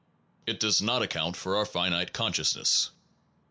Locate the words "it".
0.47-0.59